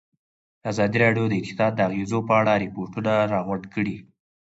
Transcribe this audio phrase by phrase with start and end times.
[0.71, 3.95] ازادي راډیو د اقتصاد د اغېزو په اړه ریپوټونه راغونډ کړي.